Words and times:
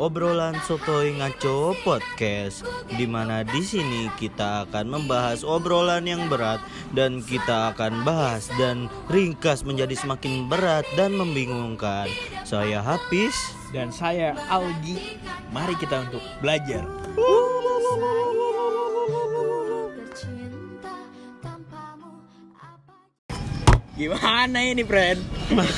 obrolan 0.00 0.56
sotoy 0.64 1.12
ngaco 1.20 1.76
podcast 1.84 2.64
di 2.96 3.04
mana 3.04 3.44
di 3.44 3.60
sini 3.60 4.08
kita 4.16 4.64
akan 4.68 4.88
membahas 4.88 5.44
obrolan 5.44 6.08
yang 6.08 6.32
berat 6.32 6.64
dan 6.96 7.20
kita 7.20 7.76
akan 7.76 8.00
bahas 8.00 8.48
dan 8.56 8.88
ringkas 9.12 9.68
menjadi 9.68 9.92
semakin 9.92 10.48
berat 10.48 10.88
dan 10.96 11.12
membingungkan. 11.12 12.08
Saya 12.48 12.80
Hafiz 12.80 13.36
dan 13.76 13.92
saya 13.92 14.32
Algi. 14.48 15.20
Mari 15.52 15.76
kita 15.76 16.08
untuk 16.08 16.24
belajar. 16.40 16.84
Gimana 23.92 24.58
ini, 24.64 24.82
friend? 24.88 25.20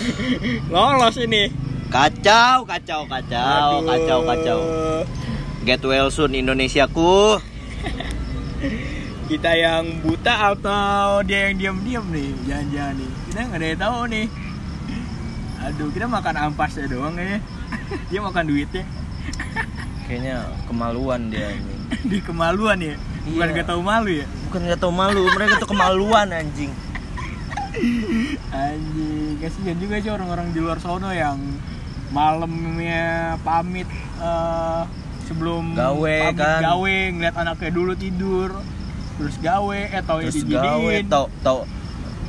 Lolos 0.73 1.19
ini. 1.19 1.64
Kacau, 1.95 2.67
kacau, 2.67 3.07
kacau, 3.07 3.79
Aduh. 3.79 3.87
kacau, 3.87 4.19
kacau. 4.27 4.61
Get 5.63 5.79
well 5.87 6.11
soon 6.11 6.35
Indonesiaku. 6.35 7.39
Kita 9.31 9.55
yang 9.55 10.03
buta 10.03 10.59
atau 10.59 11.23
dia 11.23 11.47
yang 11.47 11.55
diam-diam 11.55 12.03
nih? 12.11 12.35
Jangan-jangan 12.51 12.95
nih. 12.99 13.11
Kita 13.31 13.39
nggak 13.47 13.61
ada 13.63 13.67
yang 13.71 13.79
tahu 13.81 13.99
nih. 14.11 14.27
Aduh, 15.65 15.89
kita 15.95 16.07
makan 16.11 16.35
ampasnya 16.51 16.91
doang 16.91 17.15
kayaknya. 17.15 17.41
Dia 18.13 18.21
makan 18.21 18.45
duitnya. 18.45 18.85
Kayaknya 20.05 20.37
kemaluan 20.69 21.33
dia 21.33 21.57
ini. 21.57 21.75
Di 22.11 22.19
kemaluan 22.21 22.77
ya. 22.83 22.99
Bukan 23.25 23.47
Iya. 23.49 23.57
gak 23.63 23.69
tahu 23.73 23.81
malu 23.81 24.11
ya. 24.13 24.27
Bukan 24.51 24.61
nggak 24.69 24.81
tahu 24.83 24.93
malu, 24.93 25.23
mereka 25.33 25.63
tuh 25.63 25.71
kemaluan 25.73 26.29
anjing. 26.29 26.69
Anjing, 28.53 29.41
kasihan 29.41 29.79
juga 29.81 29.95
sih 30.05 30.11
orang-orang 30.13 30.53
di 30.53 30.61
luar 30.61 30.77
sono 30.77 31.09
yang 31.09 31.41
malamnya 32.11 33.05
pamit 33.41 33.89
eh, 34.19 34.83
sebelum 35.25 35.73
Gawe, 35.73 36.17
pamit 36.29 36.37
kan. 36.37 36.61
gawe 36.61 36.97
ngeliat 37.11 37.37
anaknya 37.37 37.71
dulu 37.71 37.93
tidur 37.95 38.51
terus 39.15 39.39
gawe 39.39 39.81
eh 39.89 40.03
tau 40.03 40.19
ya 40.19 40.29
Terus 40.29 40.43
gawe 40.45 40.95
tau 41.07 41.27
tau. 41.41 41.59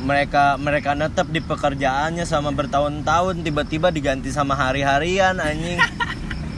Mereka 0.06 0.62
mereka 0.62 0.94
netep 0.94 1.26
di 1.28 1.42
pekerjaannya 1.42 2.24
sama 2.24 2.54
bertahun-tahun 2.54 3.42
tiba-tiba 3.42 3.90
diganti 3.90 4.30
sama 4.30 4.54
hari-harian 4.54 5.40
anjing. 5.40 5.82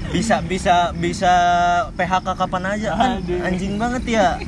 Bisa 0.07 0.39
bisa 0.39 0.95
bisa 0.95 1.27
PHK 1.91 2.27
kapan 2.39 2.63
aja 2.63 2.95
kan? 2.95 3.19
Anjing 3.43 3.75
banget 3.75 4.03
ya. 4.07 4.39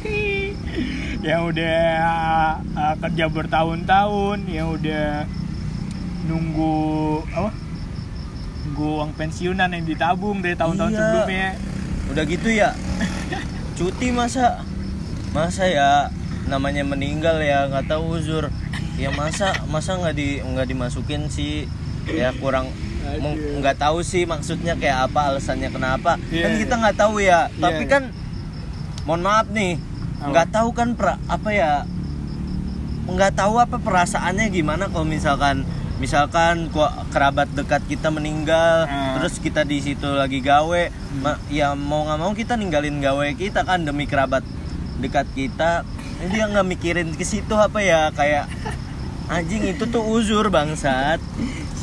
Yang 1.28 1.42
udah 1.52 1.80
uh, 2.72 2.96
kerja 3.04 3.28
bertahun-tahun 3.28 4.48
yang 4.48 4.72
udah 4.72 5.28
nunggu 6.32 6.80
apa 7.36 7.52
uang 8.76 9.12
pensiunan 9.18 9.72
yang 9.72 9.86
ditabung 9.86 10.44
dari 10.44 10.54
tahun-tahun 10.54 10.92
Iya. 10.94 11.00
sebelumnya. 11.00 11.48
Udah 12.10 12.24
gitu 12.26 12.50
ya? 12.50 12.70
Cuti 13.78 14.10
masa? 14.12 14.62
Masa 15.32 15.66
ya? 15.70 16.10
Namanya 16.50 16.82
meninggal 16.82 17.38
ya 17.40 17.70
nggak 17.70 17.88
tahu 17.90 18.18
uzur 18.18 18.50
ya 18.98 19.14
masa? 19.14 19.54
Masa 19.70 19.96
nggak 19.98 20.16
di 20.18 20.42
nggak 20.42 20.68
dimasukin 20.68 21.30
sih? 21.30 21.70
Ya 22.10 22.34
kurang 22.38 22.74
nggak 23.60 23.78
tahu 23.82 24.06
sih 24.06 24.26
maksudnya 24.26 24.78
kayak 24.78 25.10
apa 25.10 25.34
alasannya 25.34 25.70
kenapa. 25.70 26.18
Iya, 26.30 26.44
kan 26.46 26.52
kita 26.58 26.74
iya. 26.76 26.82
nggak 26.82 26.98
tahu 26.98 27.16
ya. 27.22 27.40
Tapi 27.58 27.84
iya. 27.86 27.92
kan 27.92 28.04
mohon 29.06 29.22
maaf 29.26 29.48
nih 29.50 29.78
nggak 30.20 30.48
tahu 30.52 30.70
kan 30.74 30.98
pra- 30.98 31.22
apa 31.30 31.50
ya? 31.54 31.72
Nggak 33.10 33.34
tahu 33.38 33.58
apa 33.58 33.78
perasaannya 33.82 34.54
gimana 34.54 34.86
kalau 34.90 35.06
misalkan 35.06 35.66
misalkan 36.00 36.72
kerabat 37.10 37.52
dekat 37.52 37.84
kita 37.86 38.08
meninggal 38.08 38.84
Ah. 38.86 39.16
terus 39.16 39.38
kita 39.38 39.62
di 39.62 39.80
situ 39.80 40.08
lagi 40.10 40.40
gawe 40.40 40.82
ma- 41.20 41.40
ya 41.48 41.76
mau 41.76 42.04
nggak 42.04 42.18
mau 42.18 42.32
kita 42.32 42.56
ninggalin 42.56 42.98
gawe 42.98 43.28
kita 43.34 43.62
kan 43.62 43.84
demi 43.84 44.04
kerabat 44.04 44.42
dekat 44.98 45.28
kita. 45.32 45.84
Ini 46.20 46.28
dia 46.30 46.46
nggak 46.46 46.68
mikirin 46.68 47.10
ke 47.14 47.24
situ 47.24 47.52
apa 47.54 47.80
ya 47.80 48.12
kayak 48.12 48.52
anjing 49.28 49.64
itu 49.66 49.86
tuh 49.86 50.04
uzur 50.04 50.50
bangsat 50.50 51.24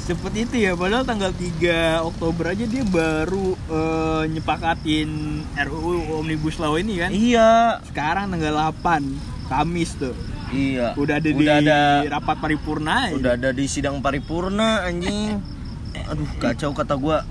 cepet 0.07 0.47
itu 0.47 0.57
ya 0.63 0.79
padahal 0.79 1.03
tanggal 1.03 1.35
3 1.35 2.07
Oktober 2.07 2.55
aja 2.55 2.63
dia 2.63 2.87
baru 2.87 3.59
eh, 3.59 4.23
nyepakatin 4.31 5.43
RUU 5.67 6.23
Omnibus 6.23 6.63
Law 6.63 6.79
ini 6.79 7.03
kan? 7.03 7.11
Iya. 7.11 7.83
Sekarang 7.91 8.31
tanggal 8.31 8.55
8 8.71 9.51
Kamis 9.51 9.99
tuh. 9.99 10.15
Iya. 10.55 10.95
Udah 10.95 11.19
ada 11.19 11.27
udah 11.27 11.59
di 11.59 11.67
ada 11.67 11.79
rapat 12.07 12.39
paripurna 12.39 13.11
ya. 13.11 13.19
udah 13.19 13.33
ada 13.35 13.51
di 13.51 13.67
sidang 13.67 13.99
paripurna 13.99 14.87
anjing. 14.87 15.43
Aduh 16.15 16.31
kacau 16.39 16.71
kata 16.71 16.95
gua. 16.95 17.27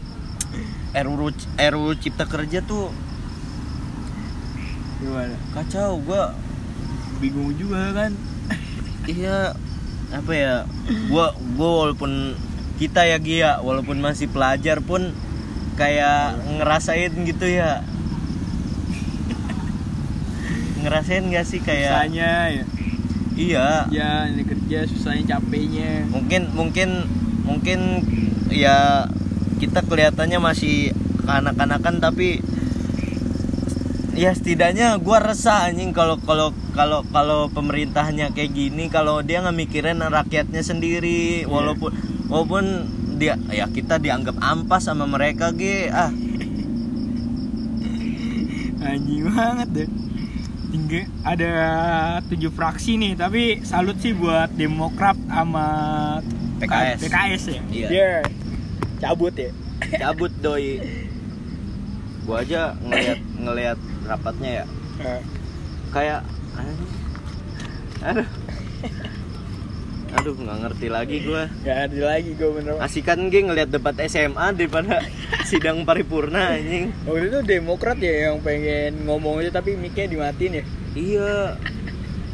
RUU 0.92 1.32
RUU 1.56 1.92
Cipta 2.00 2.28
Kerja 2.28 2.60
tuh 2.60 2.92
gimana? 5.00 5.36
kacau 5.56 5.96
gua. 6.04 6.36
Bingung 7.24 7.56
juga 7.56 7.96
kan? 7.96 8.12
Iya. 9.08 9.56
Apa 10.12 10.32
ya? 10.36 10.56
Gua 11.08 11.32
gua 11.56 11.70
walaupun 11.88 12.36
kita 12.76 13.08
ya 13.08 13.18
Gia 13.20 13.52
walaupun 13.64 14.00
masih 14.04 14.28
pelajar 14.28 14.84
pun 14.84 15.16
kayak 15.80 16.40
ngerasain 16.60 17.12
gitu 17.28 17.48
ya. 17.48 17.84
Ngerasain 20.84 21.26
gak 21.32 21.46
sih 21.48 21.60
kayak 21.64 21.92
susahnya 21.92 22.32
ya. 22.52 22.64
Iya. 23.36 23.68
Ya 23.92 24.10
ini 24.32 24.44
kerja 24.48 24.88
susahnya 24.88 25.36
capeknya. 25.36 26.08
Mungkin 26.08 26.56
mungkin 26.56 26.90
mungkin 27.44 27.80
ya 28.52 29.08
kita 29.60 29.84
kelihatannya 29.84 30.40
masih 30.40 30.92
kanak-kanakan 31.26 32.00
tapi 32.00 32.40
ya 34.16 34.32
setidaknya 34.32 34.96
gua 35.04 35.20
resah 35.20 35.68
anjing 35.68 35.92
kalau 35.92 36.16
kalau 36.24 36.56
kalau 36.72 37.04
kalau 37.12 37.52
pemerintahnya 37.52 38.32
kayak 38.32 38.56
gini 38.56 38.88
kalau 38.88 39.20
dia 39.20 39.44
nggak 39.44 39.56
mikirin 39.56 40.00
rakyatnya 40.00 40.64
sendiri 40.64 41.44
walaupun 41.44 41.92
walaupun 42.30 42.66
dia 43.16 43.40
ya 43.54 43.70
kita 43.70 44.02
dianggap 44.02 44.36
ampas 44.42 44.88
sama 44.88 45.08
mereka 45.08 45.56
ge 45.56 45.90
ah. 45.90 46.12
Anjing 48.86 49.26
banget 49.26 49.70
deh. 49.74 49.90
Tinggal 50.70 51.06
ada 51.26 51.54
tujuh 52.28 52.52
fraksi 52.54 53.00
nih 53.02 53.18
tapi 53.18 53.64
salut 53.66 53.98
sih 53.98 54.14
buat 54.14 54.52
Demokrat 54.54 55.18
sama 55.26 55.66
PKS. 56.62 57.00
PKS 57.08 57.44
ya? 57.50 57.62
Iya. 57.72 57.88
Dia 57.90 58.10
cabut 59.02 59.34
ya? 59.34 59.52
Cabut 59.98 60.32
doi. 60.44 60.84
Gua 62.26 62.42
aja 62.42 62.78
ngelihat 62.84 63.20
ngelihat 63.42 63.78
rapatnya 64.06 64.50
ya. 64.62 64.66
Eh, 65.02 65.22
kayak 65.90 66.22
aduh. 66.56 66.90
Aduh 68.06 68.28
aduh 70.16 70.34
nggak 70.34 70.58
ngerti 70.64 70.88
lagi 70.88 71.18
gua. 71.22 71.44
Nggak 71.62 71.80
ada 71.86 72.00
lagi 72.08 72.32
gue 72.34 72.50
bener. 72.50 72.74
Asikan 72.80 73.28
gue 73.28 73.42
ngeliat 73.42 73.70
debat 73.70 73.96
SMA 74.08 74.56
daripada 74.56 75.04
sidang 75.50 75.84
paripurna 75.84 76.56
anjing. 76.56 76.96
Waktu 77.04 77.28
itu 77.28 77.40
Demokrat 77.44 77.98
ya 78.00 78.32
yang 78.32 78.40
pengen 78.40 79.04
ngomong 79.04 79.44
aja 79.44 79.60
tapi 79.60 79.76
mic-nya 79.76 80.08
dimatiin 80.08 80.60
ya? 80.60 80.64
Iya. 80.96 81.36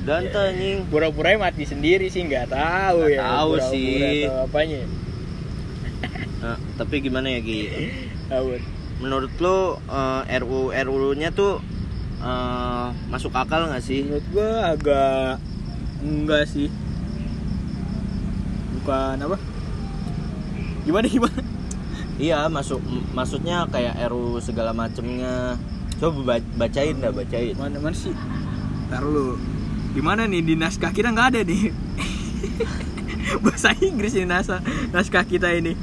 Danta 0.01 0.53
anjing. 0.53 0.85
Pura-pura 0.88 1.33
mati 1.35 1.65
sendiri 1.65 2.07
sih 2.07 2.21
nggak 2.21 2.50
tahu 2.50 3.05
Nggak 3.05 3.13
ya 3.13 3.19
tahu 3.19 3.50
pura-pura 3.51 3.71
sih. 3.73 4.21
atau 4.25 4.39
apanya. 4.45 4.81
Nah, 6.41 6.57
tapi 6.73 7.05
gimana 7.05 7.29
ya 7.29 7.38
Gi? 7.38 7.69
Menurut 8.97 9.29
lo 9.38 9.77
eh, 9.85 10.41
RU 10.41 10.73
RU 10.73 11.13
nya 11.13 11.29
tuh 11.29 11.61
eh, 12.17 12.88
masuk 13.09 13.29
akal 13.31 13.69
nggak 13.69 13.85
sih? 13.85 14.01
Menurut 14.09 14.25
gue 14.33 14.50
agak 14.50 15.38
enggak 16.01 16.50
sih 16.50 16.65
bukan 18.81 19.15
apa? 19.21 19.37
Gimana 20.81 21.05
gimana? 21.05 21.41
Iya 22.17 22.49
masuk 22.49 22.81
maksudnya 23.13 23.69
kayak 23.69 23.97
RU 24.09 24.41
segala 24.41 24.73
macemnya. 24.73 25.57
Coba 26.01 26.37
ba- 26.37 26.49
bacain 26.65 26.97
dah 26.97 27.13
bacain. 27.13 27.53
Mana 27.53 27.77
mana 27.77 27.93
sih? 27.93 28.13
Ntar 28.89 29.05
lu. 29.05 29.37
Di 29.93 30.01
mana 30.01 30.25
nih? 30.25 30.41
Di 30.41 30.57
naskah 30.57 30.89
kita 30.89 31.13
nggak 31.13 31.29
ada 31.37 31.41
nih. 31.45 31.69
Bahasa 33.45 33.77
Inggris 33.77 34.17
ini 34.17 34.25
naskah 34.25 34.61
naskah 34.89 35.25
kita 35.29 35.53
ini. 35.53 35.77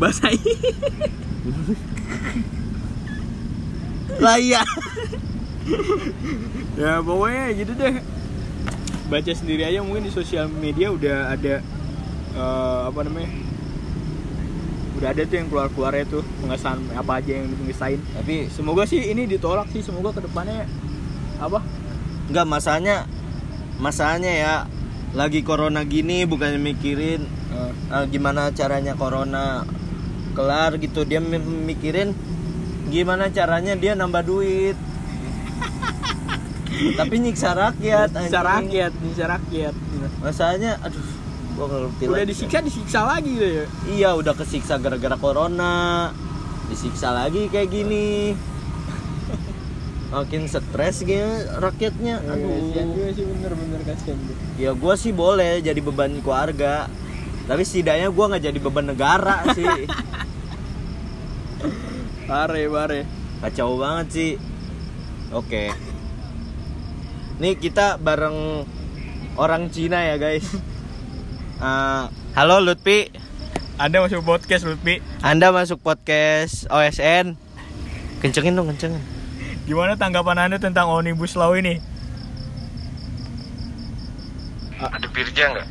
Bahasa 0.00 0.32
Inggris 0.32 0.72
lah 4.24 4.36
iya. 4.40 4.64
Ya 6.80 7.02
pokoknya 7.04 7.44
gitu 7.58 7.72
deh 7.76 7.98
baca 9.08 9.32
sendiri 9.32 9.64
aja 9.64 9.80
mungkin 9.80 10.04
di 10.04 10.12
sosial 10.12 10.48
media 10.48 10.92
udah 10.92 11.32
ada 11.32 11.64
eh, 12.36 12.80
apa 12.88 13.00
namanya 13.04 13.30
udah 14.98 15.08
ada 15.14 15.22
tuh 15.24 15.36
yang 15.38 15.48
keluar 15.48 15.68
keluarnya 15.70 16.04
tuh 16.10 16.22
pengesahan 16.42 16.82
apa 16.92 17.22
aja 17.22 17.32
yang 17.38 17.46
dipengesahin. 17.54 18.00
Tapi 18.18 18.50
semoga 18.50 18.82
sih 18.82 18.98
ini 18.98 19.30
ditolak 19.30 19.70
sih 19.70 19.78
semoga 19.78 20.10
ke 20.10 20.26
depannya 20.26 20.66
apa? 21.38 21.62
Nggak 22.28 22.46
masanya 22.50 22.96
masanya 23.78 24.32
ya 24.34 24.54
lagi 25.14 25.40
corona 25.46 25.86
gini 25.86 26.26
bukannya 26.28 26.58
mikirin 26.60 27.22
Eh, 27.48 27.72
eh, 27.90 28.04
gimana 28.12 28.52
caranya 28.52 28.92
corona 28.92 29.64
kelar 30.36 30.76
gitu 30.76 31.08
dia 31.08 31.16
mi- 31.16 31.40
mikirin 31.40 32.12
gimana 32.92 33.32
caranya 33.32 33.72
dia 33.72 33.96
nambah 33.96 34.20
duit 34.20 34.76
tapi 36.94 37.14
nyiksa 37.18 37.50
rakyat 37.52 38.10
anjing. 38.12 38.34
rakyat, 38.34 38.92
bisa 39.00 39.24
rakyat. 39.26 39.74
masalahnya 40.18 40.72
aduh 40.80 41.02
gua 41.54 41.64
nggak 41.66 41.80
ngerti 41.82 42.02
Udah 42.04 42.14
lagi. 42.16 42.30
disiksa, 42.30 42.58
disiksa 42.60 43.00
lagi 43.02 43.30
gitu 43.32 43.46
ya. 43.46 43.66
iya 43.88 44.10
udah 44.14 44.30
kesiksa 44.32 44.74
gara-gara 44.76 45.16
corona 45.16 46.10
disiksa 46.66 47.10
lagi 47.10 47.48
kayak 47.48 47.68
gini 47.68 48.38
makin 50.08 50.46
stres 50.46 51.02
gitu 51.02 51.20
rakyatnya 51.58 52.16
Kasihan 52.18 52.40
aduh 52.40 52.72
juga 52.88 53.10
sih 53.10 53.24
bener-bener 53.26 53.80
kasihan 53.84 54.16
ya 54.56 54.70
gua 54.72 54.94
sih 54.94 55.12
boleh 55.12 55.60
jadi 55.60 55.76
beban 55.78 56.18
keluarga 56.18 56.86
tapi 57.44 57.62
setidaknya 57.62 58.08
gua 58.08 58.24
nggak 58.30 58.44
jadi 58.44 58.58
beban 58.58 58.86
negara 58.86 59.44
sih 59.52 59.66
Pare, 62.24 62.68
pare. 62.68 63.00
kacau 63.40 63.76
banget 63.76 64.06
sih 64.10 64.30
oke 65.30 65.62
nih 67.38 67.54
kita 67.54 68.02
bareng 68.02 68.66
orang 69.38 69.70
Cina 69.70 70.02
ya 70.02 70.18
guys 70.18 70.46
Eh, 71.58 72.04
halo 72.38 72.62
Lutfi 72.62 73.10
Anda 73.82 73.98
masuk 73.98 74.22
podcast 74.22 74.62
Lutfi. 74.62 75.02
Anda 75.26 75.50
masuk 75.50 75.82
podcast 75.82 76.70
OSN 76.70 77.34
kencengin 78.22 78.54
dong 78.54 78.70
kencengin 78.70 79.02
Gimana 79.66 79.98
tanggapan 79.98 80.38
Anda 80.46 80.62
tentang 80.62 80.86
Omnibus 80.86 81.34
Law 81.34 81.58
ini? 81.58 81.82
Ada 84.78 85.10
Birja 85.10 85.44
nggak? 85.50 85.68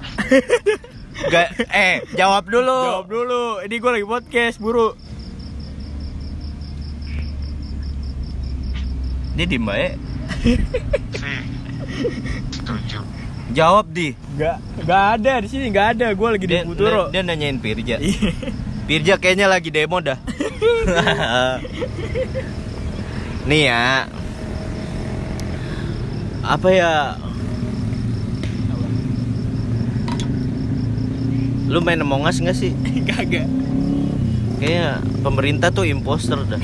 Gak, 1.32 1.48
eh 1.72 2.04
jawab 2.20 2.52
dulu 2.52 2.68
Jawab 2.68 3.08
dulu. 3.08 3.44
Ini 3.64 3.76
gue 3.80 3.92
lagi 3.96 4.06
podcast, 4.06 4.60
buru. 4.60 4.92
dia 9.38 9.46
di 9.46 9.56
mbak 9.62 9.96
Sih. 10.44 11.57
Setuju. 12.50 13.00
jawab 13.50 13.90
di 13.90 14.14
Gak, 14.36 14.58
gak 14.84 15.04
ada 15.18 15.34
di 15.40 15.48
sini, 15.48 15.70
gak 15.70 15.96
ada. 15.96 16.12
Gue 16.12 16.28
lagi 16.30 16.46
di 16.46 16.52
dia, 16.52 16.62
Futuro. 16.62 17.10
dia, 17.10 17.20
dia 17.20 17.22
nanyain 17.26 17.58
Pirja 17.58 17.96
Iya. 17.98 18.30
Pirja 18.84 19.14
kayaknya 19.16 19.48
lagi 19.48 19.68
demo 19.68 20.00
dah 20.00 20.16
nih 23.48 23.62
ya 23.66 24.06
apa 26.42 26.68
ya 26.68 27.16
lu 31.68 31.80
main 31.80 32.00
Among 32.00 32.24
Us 32.24 32.40
nggak 32.40 32.56
sih 32.56 32.72
Kagak. 33.10 33.48
kayaknya 34.58 35.04
pemerintah 35.20 35.70
tuh 35.70 35.84
imposter 35.84 36.40
dah 36.44 36.60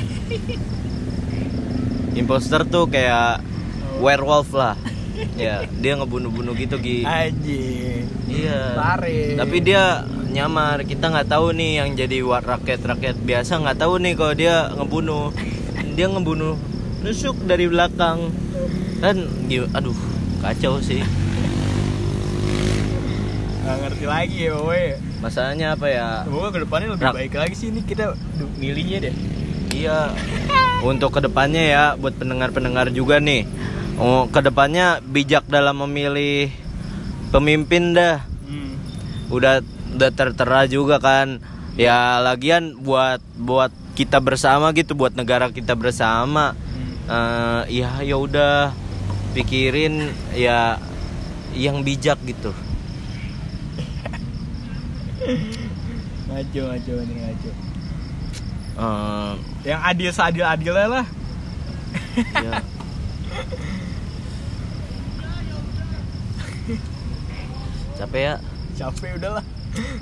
imposter 2.20 2.64
tuh 2.64 2.88
kayak 2.88 3.40
werewolf 4.00 4.52
lah 4.52 4.76
ya 5.36 5.56
dia 5.84 5.94
ngebunuh-bunuh 5.96 6.54
gitu 6.54 6.76
Gi. 6.78 7.02
Anjing. 7.02 8.06
iya. 8.26 8.74
Pare. 8.74 9.38
tapi 9.38 9.58
dia 9.60 10.04
nyamar. 10.30 10.82
Kita 10.84 11.08
nggak 11.08 11.28
tahu 11.28 11.52
nih 11.52 11.72
yang 11.78 11.90
jadi 11.94 12.22
wa- 12.22 12.42
rakyat-rakyat 12.42 13.18
biasa 13.20 13.60
nggak 13.60 13.78
tahu 13.78 13.98
nih 14.00 14.14
kalau 14.14 14.34
dia 14.34 14.70
ngebunuh. 14.74 15.30
Dia 15.94 16.10
ngebunuh 16.10 16.58
nusuk 17.06 17.38
dari 17.46 17.70
belakang. 17.70 18.34
Kan 18.98 19.30
aduh 19.72 19.94
kacau 20.42 20.82
sih. 20.82 21.06
Gak 23.62 23.78
ngerti 23.80 24.06
lagi 24.06 24.40
ya, 24.44 24.58
woy. 24.58 24.98
masalahnya 25.22 25.78
apa 25.78 25.88
ya? 25.88 26.08
Semoga 26.26 26.50
ke 26.50 26.60
depannya 26.66 26.88
lebih 26.92 27.06
Rak- 27.06 27.16
baik 27.16 27.34
lagi 27.38 27.56
sih. 27.56 27.68
Ini 27.70 27.82
kita 27.86 28.12
milihnya 28.58 28.98
deh. 29.06 29.16
iya. 29.72 30.12
Untuk 30.82 31.14
ke 31.14 31.22
depannya 31.22 31.64
ya 31.64 31.84
buat 31.96 32.12
pendengar-pendengar 32.18 32.92
juga 32.92 33.22
nih 33.22 33.48
oh, 33.96 34.26
ke 34.28 34.40
depannya 34.40 35.00
bijak 35.00 35.46
dalam 35.46 35.82
memilih 35.82 36.50
pemimpin 37.30 37.94
dah 37.94 38.22
Hmm. 38.44 38.76
udah 39.30 39.64
udah 39.94 40.10
tertera 40.12 40.66
juga 40.66 40.98
kan 40.98 41.42
ya 41.74 42.20
lagian 42.20 42.78
buat 42.78 43.18
buat 43.34 43.72
kita 43.94 44.18
bersama 44.20 44.70
gitu 44.72 44.94
buat 44.94 45.14
negara 45.14 45.50
kita 45.50 45.74
bersama 45.74 46.54
Hmm. 46.54 46.94
eh 47.10 47.82
ya 47.82 48.02
ya 48.02 48.16
udah 48.16 48.74
pikirin 49.34 50.10
ya 50.34 50.78
yang 51.54 51.82
bijak 51.82 52.18
gitu 52.24 52.54
Ngaco, 56.24 56.62
ngaco, 56.66 56.94
ini 57.00 57.14
ngaco. 57.16 57.52
Eh, 58.74 59.32
Yang 59.64 59.82
adil 59.86 60.10
seadil 60.12 60.44
adilnya 60.44 60.88
lah. 60.90 61.06
ya. 62.36 62.54
capek 67.94 68.22
ya 68.22 68.36
Capek 68.74 69.22
udahlah. 69.22 69.46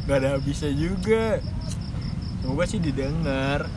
Gak 0.07 0.17
ada 0.23 0.39
habisnya 0.39 0.71
juga. 0.71 1.43
Semoga 2.39 2.63
sih 2.63 2.79
didengar. 2.79 3.67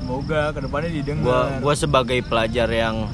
Semoga 0.00 0.50
ke 0.50 0.60
depannya 0.60 0.88
gua 0.88 0.98
didengar. 0.98 1.48
gua 1.60 1.74
sebagai 1.76 2.18
pelajar 2.24 2.68
yang 2.68 3.12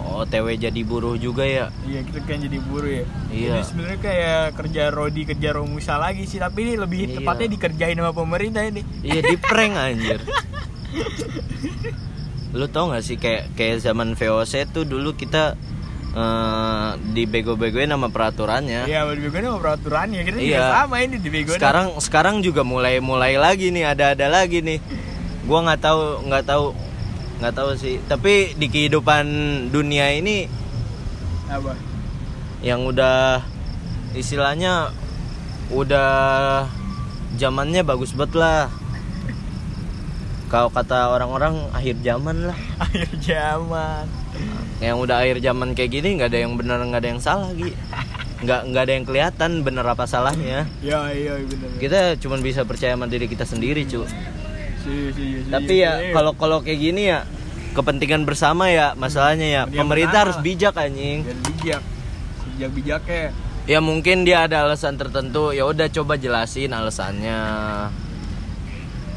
OTW 0.00 0.58
jadi 0.58 0.80
buruh 0.82 1.14
juga 1.14 1.46
ya 1.46 1.70
Iya 1.86 2.02
kita 2.02 2.18
kan 2.26 2.42
jadi 2.42 2.58
buruh 2.60 2.90
ya. 2.90 3.04
Iya. 3.30 3.50
Jadi 3.54 3.62
sebenarnya 3.62 4.00
kayak 4.02 4.42
kerja 4.58 4.82
Rodi 4.90 5.22
kerja 5.22 5.48
Romusa 5.54 5.94
lagi 5.96 6.26
sih, 6.26 6.42
tapi 6.42 6.66
ini 6.66 6.74
lebih 6.74 7.00
Iya. 7.06 7.14
tepatnya 7.22 7.48
dikerjain 7.54 7.94
sama 7.94 8.10
pemerintah 8.10 8.62
ini. 8.66 8.82
Iya 9.00 9.20
di 9.22 9.36
prank 9.38 9.74
anjir. 9.78 10.18
Lu 12.50 12.66
tau 12.66 12.90
gak 12.90 13.06
sih 13.06 13.14
kayak 13.14 13.54
kayak 13.54 13.78
zaman 13.78 14.18
VOC 14.18 14.66
tuh 14.74 14.82
dulu 14.82 15.14
kita 15.14 15.54
eh 16.10 16.90
dibego-begoin 17.14 17.86
sama 17.86 18.10
peraturannya. 18.10 18.90
Iya, 18.90 19.06
begonya 19.06 19.54
sama 19.54 19.60
peraturannya. 19.62 20.20
Kita 20.26 20.36
juga 20.42 20.58
Iya. 20.58 20.66
sama 20.74 20.96
ini 21.06 21.16
dibegoin. 21.22 21.54
Sekarang 21.54 21.86
sekarang 22.02 22.36
juga 22.42 22.66
mulai 22.66 22.98
mulai 22.98 23.38
lagi 23.38 23.70
nih 23.70 23.94
ada-ada 23.94 24.26
lagi 24.26 24.58
nih. 24.58 24.82
Gua 25.46 25.62
nggak 25.62 25.80
tahu 25.80 26.26
nggak 26.26 26.44
tahu 26.50 26.64
nggak 27.38 27.54
tahu 27.54 27.70
sih. 27.78 28.02
Tapi 28.10 28.58
di 28.58 28.66
kehidupan 28.66 29.24
dunia 29.70 30.10
ini 30.10 30.50
apa? 31.46 31.74
yang 32.60 32.84
udah 32.84 33.40
istilahnya 34.12 34.90
udah 35.70 36.66
zamannya 37.38 37.86
bagus 37.86 38.10
banget 38.18 38.34
lah. 38.34 38.62
Kalau 40.50 40.66
kata 40.74 41.14
orang-orang 41.14 41.70
akhir 41.70 42.02
zaman 42.02 42.50
lah. 42.50 42.58
Akhir 42.82 43.06
zaman. 43.22 44.04
Yang 44.80 44.96
udah 44.96 45.20
akhir 45.20 45.44
zaman 45.44 45.76
kayak 45.76 45.90
gini 45.92 46.16
nggak 46.16 46.32
ada 46.32 46.38
yang 46.40 46.52
benar 46.56 46.80
nggak 46.80 47.00
ada 47.04 47.10
yang 47.12 47.20
salah 47.20 47.52
gitu 47.52 47.76
nggak 48.40 48.60
nggak 48.72 48.82
ada 48.88 48.92
yang 48.96 49.04
kelihatan 49.04 49.50
bener 49.60 49.84
apa 49.84 50.08
salahnya. 50.08 50.64
Ya, 50.80 51.12
iya 51.12 51.36
benar. 51.44 51.76
kita 51.76 52.00
cuma 52.24 52.40
bisa 52.40 52.64
percaya 52.64 52.96
sama 52.96 53.04
diri 53.04 53.28
kita 53.28 53.44
sendiri 53.44 53.84
cu. 53.84 54.08
Si, 54.80 55.12
si, 55.12 55.44
si, 55.44 55.48
tapi 55.52 55.84
ya 55.84 56.00
si. 56.00 56.16
kalau 56.16 56.32
kalau 56.32 56.64
kayak 56.64 56.80
gini 56.80 57.12
ya 57.12 57.28
kepentingan 57.76 58.24
bersama 58.24 58.72
ya 58.72 58.96
masalahnya 58.96 59.44
ya. 59.44 59.62
Dia 59.68 59.84
pemerintah 59.84 60.24
bersama. 60.24 60.32
harus 60.32 60.36
bijak 60.40 60.74
anjing. 60.80 61.18
Biar 61.20 61.40
bijak. 61.44 61.82
Bijak 62.40 62.70
bijaknya. 62.72 63.24
ya 63.68 63.78
mungkin 63.84 64.24
dia 64.24 64.48
ada 64.48 64.64
alasan 64.64 64.96
tertentu. 64.96 65.52
Ya 65.52 65.68
udah 65.68 65.92
coba 65.92 66.16
jelasin 66.16 66.72
alasannya. 66.72 67.38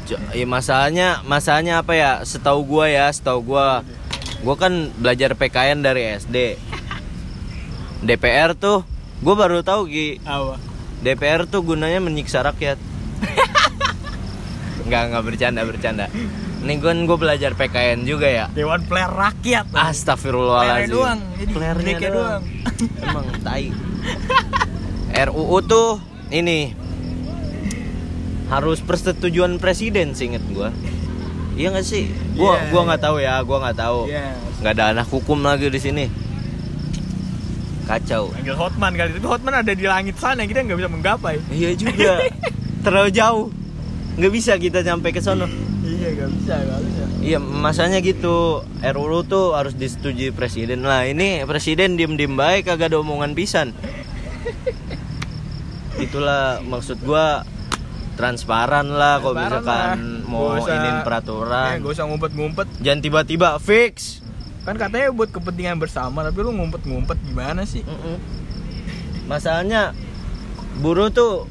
Co- 0.04 0.20
ya 0.36 0.44
masalahnya 0.44 1.24
masalahnya 1.24 1.80
apa 1.80 1.96
ya? 1.96 2.20
Setahu 2.28 2.60
gua 2.60 2.92
ya 2.92 3.08
setahu 3.08 3.56
gua 3.56 3.80
gua 4.42 4.56
kan 4.58 4.90
belajar 4.98 5.38
PKN 5.38 5.84
dari 5.84 6.02
SD 6.18 6.58
DPR 8.04 8.58
tuh 8.58 8.82
gua 9.22 9.34
baru 9.38 9.62
tahu 9.62 9.86
Ki 9.86 10.18
Apa? 10.26 10.58
DPR 11.04 11.44
tuh 11.44 11.60
gunanya 11.60 12.00
menyiksa 12.00 12.40
rakyat. 12.40 12.80
Nggak 14.88 15.02
nggak 15.12 15.24
bercanda 15.24 15.60
bercanda. 15.68 16.06
Ini 16.64 16.80
gue 16.80 16.92
gue 17.04 17.18
belajar 17.20 17.52
PKN 17.52 18.08
juga 18.08 18.24
ya. 18.24 18.48
Dewan 18.48 18.88
Player 18.88 19.12
Rakyat. 19.12 19.68
Astagfirullahaladzim. 19.76 20.88
Playernya 20.88 20.96
doang, 20.96 21.20
jadi 21.36 21.52
Playernya 21.52 21.84
jeleknya 21.84 22.10
doang. 22.16 22.42
Emang 23.04 23.26
tai. 23.44 23.68
RUU 25.28 25.58
tuh 25.68 26.00
ini. 26.32 26.72
Harus 28.48 28.80
persetujuan 28.80 29.60
presiden 29.60 30.16
sih 30.16 30.32
inget 30.32 30.44
gua 30.52 30.72
Iya 31.54 31.68
gak 31.70 31.86
sih? 31.86 32.10
Gua 32.34 32.58
Iya, 32.58 32.70
gua 32.74 32.80
iya. 32.82 32.86
nggak 32.90 33.02
tahu 33.02 33.16
ya, 33.22 33.34
gua 33.46 33.58
nggak 33.62 33.78
tahu. 33.78 34.00
Iya. 34.10 34.26
nggak 34.60 34.72
ada 34.74 34.84
anak 34.96 35.06
hukum 35.10 35.38
lagi 35.44 35.66
di 35.70 35.80
sini. 35.80 36.04
Kacau. 37.84 38.32
Panggil 38.32 38.56
Hotman 38.56 38.92
kali 38.96 39.10
itu 39.12 39.28
Hotman 39.28 39.54
ada 39.60 39.72
di 39.76 39.84
langit 39.84 40.16
sana 40.16 40.48
kita 40.48 40.64
nggak 40.64 40.78
bisa 40.80 40.90
menggapai. 40.90 41.36
Iya 41.52 41.70
juga. 41.76 42.24
Terlalu 42.84 43.10
jauh. 43.12 43.46
Nggak 44.16 44.32
bisa 44.32 44.52
kita 44.56 44.80
sampai 44.80 45.10
ke 45.12 45.20
sono. 45.20 45.44
Iya 45.84 46.08
nggak 46.16 46.30
bisa 46.40 46.54
nggak 46.64 46.80
bisa. 46.80 47.02
Iya, 47.24 47.38
masanya 47.40 48.04
gitu. 48.04 48.64
RUU 48.80 49.24
tuh 49.24 49.56
harus 49.56 49.72
disetujui 49.76 50.32
presiden. 50.32 50.84
Lah, 50.84 51.08
ini 51.08 51.40
presiden 51.48 51.96
diem-diem 51.96 52.36
baik 52.36 52.68
kagak 52.68 52.92
ada 52.92 53.00
omongan 53.00 53.32
pisan. 53.32 53.72
Itulah 55.96 56.60
maksud 56.64 57.00
gua 57.00 57.44
transparan 58.16 58.88
lah 58.94 59.18
kalau 59.20 59.34
misalkan 59.36 60.23
mau 60.34 60.50
Gak 60.52 60.60
usah- 60.60 60.74
inin 60.76 60.90
Eh, 60.92 61.02
peraturan. 61.02 61.72
gak 61.78 61.92
usah 61.92 62.04
ngumpet-ngumpet. 62.04 62.66
Jangan 62.82 63.00
tiba-tiba 63.00 63.48
fix. 63.58 64.18
Kan 64.62 64.74
katanya 64.74 65.08
buat 65.10 65.30
kepentingan 65.30 65.76
bersama, 65.76 66.20
tapi 66.20 66.40
lu 66.40 66.50
ngumpet-ngumpet 66.50 67.18
gimana 67.22 67.62
sih? 67.62 67.84
Mm-mm. 67.84 68.16
Masalahnya 69.24 69.94
buruh 70.76 71.08
tuh 71.08 71.46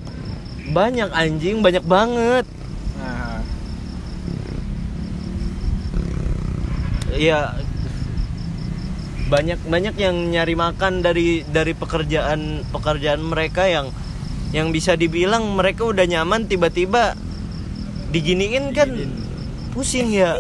banyak 0.68 1.08
anjing, 1.10 1.62
banyak 1.62 1.82
banget. 1.82 2.44
Nah, 2.96 3.40
Iya 7.13 7.54
banyak 9.24 9.66
banyak 9.66 9.96
yang 9.96 10.30
nyari 10.30 10.54
makan 10.54 11.02
dari 11.02 11.42
dari 11.44 11.74
pekerjaan 11.74 12.66
pekerjaan 12.70 13.22
mereka 13.24 13.66
yang 13.66 13.90
yang 14.50 14.70
bisa 14.70 14.94
dibilang 14.94 15.54
mereka 15.54 15.84
udah 15.84 16.04
nyaman 16.04 16.46
tiba-tiba 16.46 17.13
diginiin 18.13 18.70
kan. 18.77 18.93
Pusing 19.74 20.13
ya. 20.13 20.38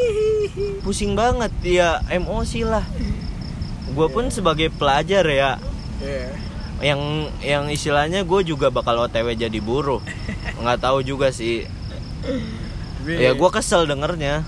Pusing 0.85 1.17
banget. 1.17 1.49
Ya 1.65 2.05
emosi 2.13 2.61
lah. 2.63 2.85
Gue 3.91 4.07
pun 4.13 4.29
sebagai 4.29 4.69
pelajar 4.69 5.25
ya. 5.25 5.57
Iya. 6.03 6.29
yang 6.83 7.31
yang 7.39 7.65
istilahnya 7.71 8.27
gue 8.27 8.43
juga 8.43 8.67
bakal 8.67 9.07
otw 9.07 9.31
jadi 9.31 9.59
buruh. 9.63 10.03
Nggak 10.59 10.83
tahu 10.83 10.99
juga 10.99 11.31
sih. 11.31 11.63
Ya 13.07 13.31
gue 13.33 13.49
kesel 13.49 13.87
dengernya. 13.87 14.43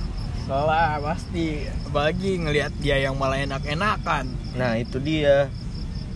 Soalnya 0.46 1.00
pasti. 1.00 1.64
Apalagi 1.88 2.44
ngelihat 2.44 2.76
dia 2.78 3.00
yang 3.00 3.16
malah 3.16 3.40
enak-enakan. 3.40 4.28
Nah 4.60 4.76
itu 4.76 5.00
dia. 5.00 5.48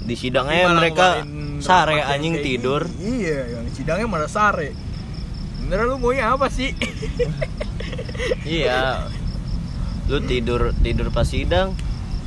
Di 0.03 0.15
sidangnya 0.19 0.71
mereka 0.75 1.23
sare 1.63 2.03
anjing 2.03 2.39
tidur. 2.43 2.87
Iya, 2.99 3.59
yang 3.59 3.65
sidangnya 3.71 4.07
malah 4.07 4.31
sare. 4.31 4.75
Bener 5.69 5.85
lu 5.85 6.01
maunya 6.01 6.33
apa 6.33 6.49
sih? 6.49 6.73
Iya. 8.43 9.05
Lu 10.09 10.19
tidur 10.25 10.73
tidur 10.81 11.13
pas 11.13 11.23
sidang. 11.23 11.77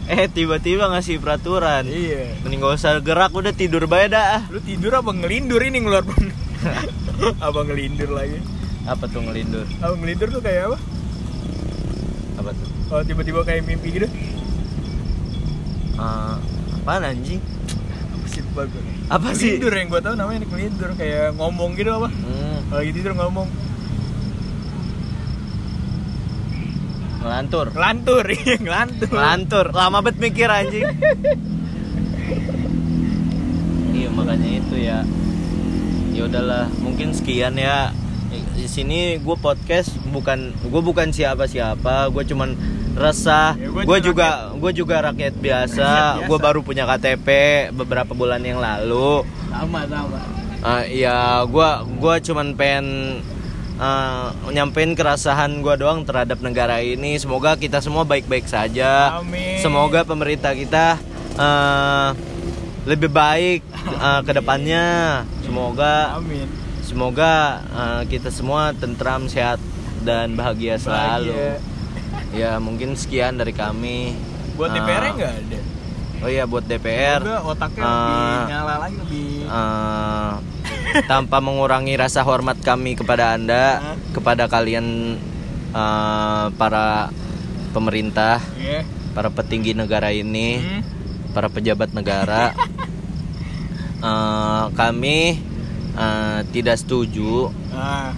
Eh 0.06 0.30
tiba-tiba 0.30 0.86
ngasih 0.88 1.18
peraturan. 1.18 1.84
iya. 1.84 2.38
Mending 2.46 2.62
gak 2.62 2.74
usah 2.78 3.02
gerak 3.02 3.34
udah 3.34 3.50
tidur 3.50 3.90
bae 3.90 4.06
dah. 4.06 4.46
Lu 4.48 4.62
tidur 4.62 4.94
apa 4.94 5.10
ngelindur 5.10 5.58
ini 5.62 5.82
ngeluar 5.82 6.06
pun? 6.06 6.30
apa 7.46 7.60
ngelindur 7.66 8.14
lagi? 8.14 8.38
Apa 8.86 9.04
tuh 9.10 9.26
ngelindur? 9.26 9.66
Apa 9.82 9.94
ngelindur 9.98 10.28
tuh 10.30 10.42
kayak 10.42 10.62
apa? 10.72 10.78
Apa 12.38 12.50
tuh? 12.54 12.68
Kalau 12.90 13.02
tiba-tiba 13.06 13.40
kayak 13.42 13.62
mimpi 13.66 13.88
gitu? 13.94 14.08
Eh, 15.98 16.36
apaan 16.82 17.02
anjing? 17.02 17.42
Apa 18.10 18.26
sih? 18.26 18.42
Apa 19.06 19.28
sih? 19.34 19.50
Ngelindur 19.58 19.74
yang 19.74 19.86
gue 19.90 20.00
tau 20.02 20.14
namanya 20.18 20.38
ngelindur 20.50 20.90
kayak 20.98 21.34
ngomong 21.38 21.78
gitu 21.78 21.90
apa? 21.94 22.08
Hmm, 22.10 22.41
lagi 22.72 22.90
tidur 22.96 23.12
ngomong 23.12 23.48
ngelantur. 27.22 27.66
ngelantur, 27.70 28.24
iya 28.34 28.56
ngelantur. 28.58 29.08
Ngelantur. 29.14 29.66
Lama 29.70 29.98
bet 30.02 30.18
mikir 30.18 30.50
anjing. 30.50 30.90
iya 33.94 34.08
makanya 34.10 34.48
itu 34.58 34.76
ya. 34.76 34.98
Ya 36.12 36.22
udahlah, 36.28 36.66
mungkin 36.82 37.14
sekian 37.14 37.56
ya. 37.56 37.94
Di 38.56 38.66
sini 38.66 39.20
gue 39.20 39.36
podcast 39.38 39.92
bukan 40.10 40.50
gue 40.66 40.82
bukan 40.82 41.14
siapa-siapa, 41.14 42.10
gue 42.10 42.24
cuman 42.26 42.58
resah. 42.98 43.56
Ya, 43.56 43.70
gue 43.70 43.98
juga 44.02 44.52
gue 44.58 44.72
juga 44.74 44.96
rakyat 45.12 45.34
biasa. 45.38 45.88
Biasa. 46.18 46.26
Gue 46.28 46.38
baru 46.42 46.60
punya 46.66 46.84
KTP 46.90 47.28
beberapa 47.72 48.12
bulan 48.12 48.42
yang 48.42 48.58
lalu. 48.58 49.24
Sama 49.48 49.86
sama. 49.86 50.41
Ah, 50.62 50.86
ya 50.86 51.42
gue 51.42 51.68
gua 51.98 52.14
cuman 52.16 52.54
pengen 52.54 53.18
uh, 53.76 54.30
nyampein 54.48 54.94
keresahan 54.94 55.58
gue 55.58 55.74
doang 55.74 56.06
terhadap 56.06 56.38
negara 56.38 56.78
ini. 56.78 57.18
Semoga 57.18 57.54
kita 57.54 57.82
semua 57.82 58.06
baik-baik 58.06 58.46
saja. 58.46 59.18
Amin. 59.18 59.58
Semoga 59.58 60.06
pemerintah 60.06 60.54
kita 60.54 61.02
uh, 61.34 62.14
lebih 62.82 63.10
baik 63.10 63.66
uh, 63.92 64.22
ke 64.22 64.32
depannya. 64.32 64.86
Semoga 65.42 66.16
Amin. 66.16 66.46
semoga 66.80 67.34
uh, 67.68 68.02
kita 68.06 68.30
semua 68.30 68.70
tentram, 68.72 69.26
sehat 69.26 69.58
dan 70.02 70.34
bahagia 70.34 70.78
selalu. 70.78 71.34
Bahagia. 71.34 71.58
Ya 72.32 72.52
mungkin 72.56 72.94
sekian 72.94 73.34
dari 73.34 73.50
kami. 73.50 74.14
Buat 74.54 74.70
Ah, 74.70 74.74
DPR 74.78 75.04
nggak 75.12 75.32
ada. 75.42 75.60
Oh 76.22 76.28
iya 76.28 76.44
buat 76.44 76.62
DPR. 76.62 77.18
Semoga 77.20 77.42
otaknya 77.44 77.82
Ah. 77.82 77.98
lebih 77.98 78.42
nyala 78.48 78.74
lagi 78.78 78.96
lebih. 78.96 79.30
eh, 79.44 80.30
tanpa 81.04 81.36
mengurangi 81.38 81.94
rasa 81.94 82.22
hormat 82.22 82.56
kami 82.58 82.94
kepada 82.94 83.34
anda, 83.34 83.64
Hah? 83.82 83.96
kepada 84.12 84.46
kalian 84.46 85.18
eh, 85.72 86.46
para 86.52 87.08
pemerintah, 87.70 88.38
Iya. 88.54 88.84
para 89.10 89.28
petinggi 89.28 89.72
negara 89.72 90.08
ini, 90.08 90.60
Hmm. 90.60 90.82
para 91.32 91.48
pejabat 91.48 91.90
negara, 91.90 92.52
Eh, 93.98 94.64
kami 94.80 95.18
eh, 95.92 96.40
tidak 96.50 96.76
setuju 96.76 97.48
Nah, 97.68 98.12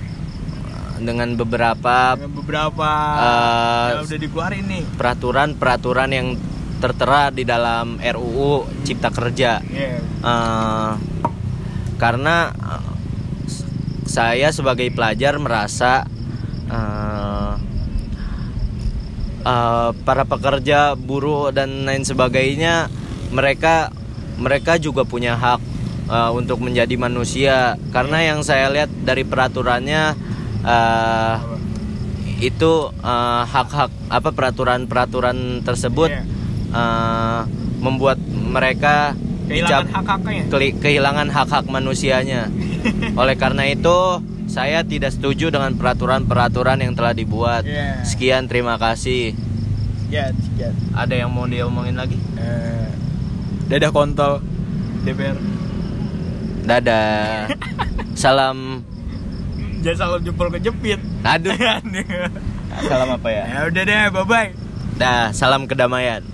dengan 0.96 1.34
beberapa 1.34 2.14
dengan 2.14 2.34
beberapa 2.34 2.90
Ah, 3.14 3.86
yang 3.92 4.04
udah 4.04 4.18
dikeluarin 4.18 4.64
nih. 4.64 4.82
peraturan-peraturan 4.94 6.10
yang 6.10 6.28
tertera 6.84 7.32
di 7.32 7.48
dalam 7.48 7.96
RUU 7.96 8.84
Cipta 8.84 9.08
Kerja. 9.08 9.64
Iya. 9.64 10.04
Eh, 10.04 10.92
karena 11.96 12.52
eh, 12.52 12.92
saya 14.04 14.52
sebagai 14.52 14.92
pelajar 14.92 15.40
merasa 15.40 16.04
eh, 16.68 17.52
eh, 19.48 19.90
para 20.04 20.28
pekerja 20.28 20.92
buruh 20.92 21.56
dan 21.56 21.88
lain 21.88 22.04
sebagainya 22.04 22.92
mereka 23.32 23.88
mereka 24.36 24.76
juga 24.76 25.08
punya 25.08 25.40
hak 25.40 25.60
eh, 26.12 26.30
untuk 26.36 26.60
menjadi 26.60 27.00
manusia 27.00 27.80
karena 27.96 28.20
yang 28.28 28.44
saya 28.44 28.68
lihat 28.68 28.92
dari 29.08 29.24
peraturannya 29.24 30.34
Apa? 30.64 31.56
itu 32.40 32.88
hak-hak 33.44 33.92
apa 34.08 34.30
peraturan-peraturan 34.32 35.60
tersebut 35.60 36.08
Iya. 36.08 36.24
Eh, 36.74 37.40
membuat 37.78 38.18
mereka 38.26 39.14
Kehilangan 39.44 39.60
dicap- 39.84 39.92
hak-haknya. 39.94 40.42
keli- 40.48 40.76
kehilangan 40.76 41.28
hak-hak 41.28 41.64
manusianya. 41.66 42.48
Oleh 43.20 43.34
karena 43.34 43.64
itu, 43.66 44.20
saya 44.44 44.82
tidak 44.82 45.12
setuju 45.12 45.48
dengan 45.48 45.72
peraturan-peraturan 45.74 46.78
yang 46.78 46.92
telah 46.92 47.12
dibuat. 47.12 47.62
Iya. 47.62 48.02
Sekian, 48.02 48.44
terima 48.44 48.76
kasih. 48.76 49.32
Ya, 50.08 50.30
sekian. 50.30 50.72
Ada 50.92 51.14
yang 51.16 51.30
mau 51.30 51.44
diomongin 51.44 51.94
lagi? 51.94 52.16
Eh, 52.34 52.88
dadah 53.66 53.90
kontol 53.90 54.40
DPR. 55.02 55.36
Dadah. 56.64 57.52
Salam. 58.14 58.80
Jangan 59.80 59.98
salam 59.98 60.20
jempol 60.22 60.48
kejepit. 60.48 60.96
Aduh. 61.28 61.52
Salam 62.80 63.08
apa 63.12 63.28
ya? 63.28 63.44
ya 63.44 63.60
udah 63.68 63.82
deh, 63.82 64.02
bye 64.10 64.24
bye. 64.24 64.50
Dah, 64.94 65.28
salam 65.30 65.68
kedamaian. 65.68 66.24